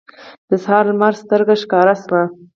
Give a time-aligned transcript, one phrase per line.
[0.49, 2.21] د سهار لمر سترګه ښکاره شوه.